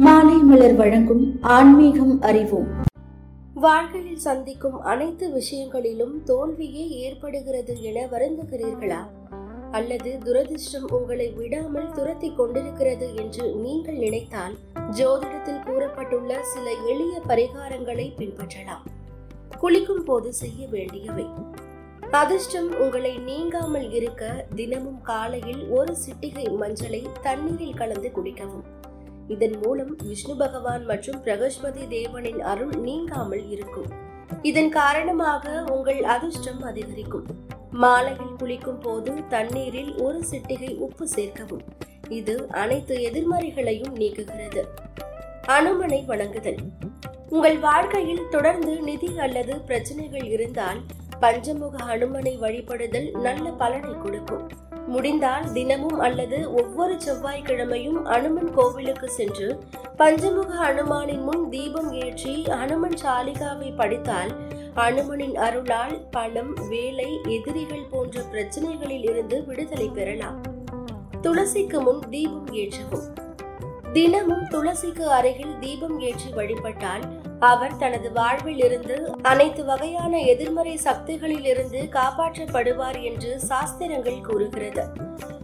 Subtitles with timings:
[0.00, 2.66] மாலை மலர் வழங்கும் ஆன்மீகம் அறிவோம்.
[3.54, 9.06] வாழ்க்கையில் சந்திக்கும் அனைத்து விஷயங்களிலும் தோல்வியே ஏற்படுகிறது என வருந்துகிறீர்களா?
[9.70, 14.56] அல்லது துரதிர்ஷ்டம் உங்களை விடாமல் துரத்தி கொண்டிருக்கிறது என்று நீங்கள் நினைத்தால்
[14.90, 18.84] ஜோதிடத்தில் கூறப்பட்டுள்ள சில எளிய பரிகாரங்களை பின்பற்றலாம்.
[19.58, 21.26] குளிக்கும் போது செய்ய வேண்டியவை.
[22.10, 28.76] அதிர்ஷ்டம் உங்களை நீங்காமல் இருக்க தினமும் காலையில் ஒரு சிட்டிகை மஞ்சளை தண்ணீரில் கலந்து குடிக்கவும்.
[29.28, 33.88] இதன் மூலம் விஷ்ணு பகவான் மற்றும் பிரகஸ்பதி தேவனின் அருள் நீங்காமல் இருக்கும்.
[34.42, 37.26] இதன் காரணமாக உங்கள் அதிர்ஷ்டம் அதிகரிக்கும்.
[37.70, 41.64] மாலையில் குளிக்கும் போது தண்ணீரில் ஒரு சிட்டிகை உப்பு சேர்க்கவும்.
[42.08, 44.62] இது அனைத்து எதிர்மறைகளையும் நீக்குகிறது.
[45.56, 46.60] அனுமனை வணங்குதல்
[47.28, 50.80] உங்கள் வாழ்க்கையில் தொடர்ந்து நிதி அல்லது பிரச்சனைகள் இருந்தால்
[51.20, 54.48] பஞ்சமுக அனுமனை வழிபடுதல் நல்ல பலனை கொடுக்கும்.
[54.86, 59.62] முடிந்தால் தினமும் அல்லது ஒவ்வொரு செவ்வாய்க்கிழமையும் அனுமன் கோவிலுக்கு சென்று
[59.96, 64.32] பஞ்சமுக அனுமானின் முன் தீபம் ஏற்றி அனுமன் சாலிகாவை படித்தால்
[64.74, 70.40] அனுமனின் அருளால் பணம் வேலை எதிரிகள் போன்ற பிரச்சனைகளில் இருந்து விடுதலை பெறலாம்.
[71.22, 73.27] துளசிக்கு முன் தீபம் ஏற்றவும்.
[73.92, 77.04] தினமும் துளசிக்கு அருகில் தீபம் ஏற்றி வழிபட்டால்
[77.40, 84.84] அவர் தனது வாழ்வில் இருந்து அனைத்து வகையான எதிர்மறை சக்திகளில் இருந்து காப்பாற்றப்படுவார் என்று சாஸ்திரங்கள் கூறுகிறது.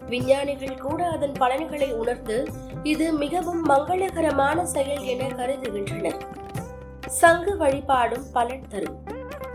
[0.09, 2.39] விஞ்ஞானிகள் கூட அதன் பலன்களை உணர்ந்து
[2.83, 6.21] இது மிகவும் மங்களகரமான செயல் என கருதுகின்றனர்.
[7.09, 8.99] சங்கு வழிபாடும் பலன் தரும்.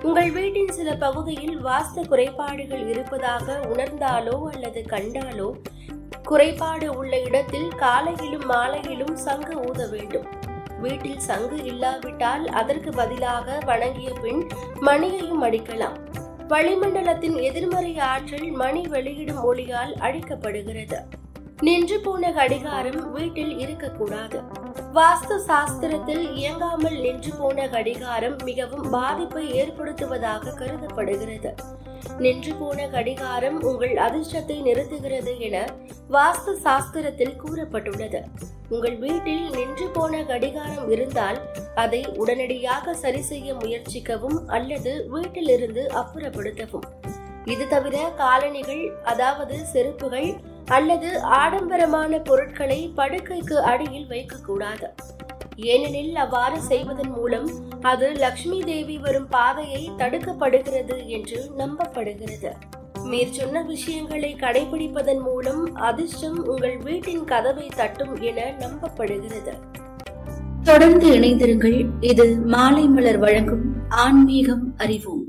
[0.03, 5.49] உங்கள் வீட்டின் சில பகுதியில் வாஸ்து குறைபாடுகள் இருப்பதாக உணர்ந்தாலோ அல்லது கண்டாலோ
[6.29, 10.27] குறைபாடு உள்ள இடத்தில் காலையிலும் மாலையிலும் சங்கு ஊத வேண்டும்.
[10.79, 14.47] வீட்டில் சங்கு இல்லாவிட்டால் அதற்கு பதிலாக வணங்கிய பின்
[14.79, 15.97] மணியையும் அடிக்கலாம்.
[16.47, 20.99] வளிமண்டலத்தின் எதிர்மறை ஆற்றல் மணி வெளியிடும் ஒளியால் அழிக்கப்படுகிறது.
[21.61, 24.41] நின்று போன கடிகாரம் வீட்டில் இருக்கக்கூடாது.
[24.93, 31.53] வாஸ்து சாஸ்திரத்தில் இயங்காமல் நின்று போன கடிகாரம் மிகவும் பாதிப்பை ஏற்படுத்துவதாக கருதப்படுகிறது.
[32.23, 35.57] நின்று போன கடிகாரம் உங்கள் அதிர்ஷ்டத்தை நிறுத்துகிறது என
[36.15, 38.21] வாஸ்து சாஸ்திரத்தில் கூறப்பட்டுள்ளது.
[38.69, 41.39] உங்கள் வீட்டில் நின்று போன கடிகாரம் இருந்தால்
[41.75, 46.87] அதை உடனடியாக சரி செய்ய முயற்சிக்கவும் அல்லது வீட்டிலிருந்து அப்புறப்படுத்தவும்.
[47.45, 50.29] இது தவிர காலணிகள் அதாவது செருப்புகள்
[50.77, 54.89] அல்லது ஆடம்பரமான பொருட்களை படுக்கைக்கு அடியில் வைக்கக்கூடாது.
[55.61, 57.49] ஏனெனில் அவ்வாறு செய்வதன் மூலம்
[57.81, 62.51] அது லக்ஷ்மி தேவி வரும் பாதையை தடுக்கப்படுகிறது என்று நம்பப்படுகிறது.
[63.03, 69.53] மேற் சொன்ன விஷயங்களை கடைபிடிப்பதன் மூலம் அதிர்ஷ்டம் உங்கள் வீட்டின் கதவை தட்டும் என நம்பப்படுகிறது.
[70.63, 71.89] தொடர்ந்து இணைந்திருங்கள்.
[72.01, 75.25] இது மாலை மலர் வழங்கும் ஆன்மீகம் அறிவோம்.